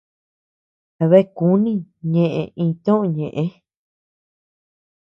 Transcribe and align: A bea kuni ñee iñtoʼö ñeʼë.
A 1.01 1.03
bea 1.11 1.31
kuni 1.37 1.71
ñee 2.11 2.43
iñtoʼö 2.63 3.05
ñeʼë. 3.15 3.43